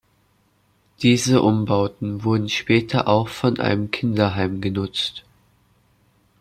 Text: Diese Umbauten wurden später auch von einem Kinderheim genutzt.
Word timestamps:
Diese 1.03 1.43
Umbauten 1.43 2.23
wurden 2.23 2.49
später 2.49 3.07
auch 3.07 3.27
von 3.27 3.59
einem 3.59 3.91
Kinderheim 3.91 4.59
genutzt. 4.59 5.25